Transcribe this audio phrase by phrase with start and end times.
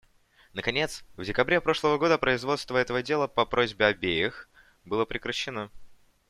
[0.53, 4.49] Наконец, в декабре прошлого года производство этого дела по просьбе обеих
[4.83, 5.69] было прекращено.